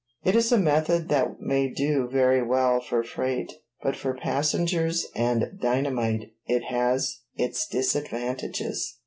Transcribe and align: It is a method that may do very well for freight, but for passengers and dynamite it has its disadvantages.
It 0.23 0.35
is 0.35 0.51
a 0.51 0.57
method 0.57 1.09
that 1.09 1.41
may 1.41 1.69
do 1.69 2.07
very 2.07 2.41
well 2.41 2.79
for 2.79 3.03
freight, 3.03 3.53
but 3.83 3.95
for 3.95 4.15
passengers 4.15 5.05
and 5.15 5.59
dynamite 5.61 6.33
it 6.47 6.63
has 6.63 7.19
its 7.35 7.67
disadvantages. 7.67 8.97